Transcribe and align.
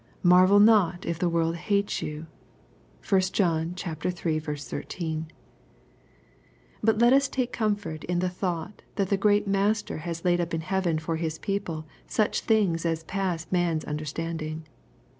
"Marvel 0.33 0.59
not 0.59 1.05
if 1.05 1.19
the 1.19 1.29
world 1.29 1.55
hate 1.57 2.01
you." 2.01 2.25
(1 3.07 3.21
John 3.33 3.75
iii. 3.77 4.09
13.) 4.49 5.27
But 6.83 6.97
let 6.97 7.13
us 7.13 7.29
take 7.29 7.53
comfort 7.53 8.03
in 8.05 8.17
the 8.17 8.27
thought 8.27 8.81
that 8.95 9.09
the 9.09 9.15
great 9.15 9.47
Master 9.47 9.97
has 9.97 10.25
laid 10.25 10.41
up 10.41 10.55
in 10.55 10.61
heaven 10.61 10.97
for 10.97 11.17
His 11.17 11.37
people 11.37 11.85
such 12.07 12.41
things 12.41 12.83
as 12.83 13.03
pass 13.03 13.45
man's 13.51 13.85
understanding. 13.85 14.65